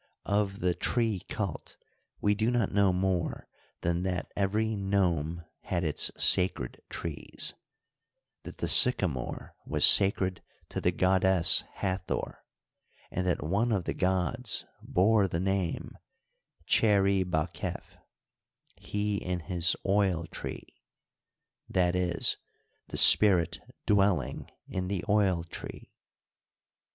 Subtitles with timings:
[0.25, 1.77] Of the tree cult
[2.19, 3.47] we do not know more
[3.81, 7.53] than that every nome had its sacred trees;
[8.41, 12.43] that the sycamore was sacred to the goddess Hathor,
[13.11, 15.95] and that one of the gods bore the name
[16.67, 17.83] Cheri^baqef"
[18.89, 20.65] He in his oil tree
[21.75, 21.91] "—i.
[21.95, 22.15] e.,
[22.87, 25.91] the spirit dwelling in the oil tree.